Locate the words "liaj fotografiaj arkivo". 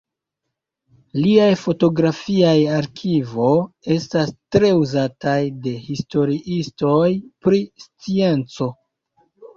1.17-3.49